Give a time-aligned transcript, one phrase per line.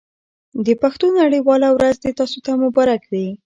[0.65, 3.27] د پښتو نړۍ واله ورځ دې تاسو ته مبارک وي.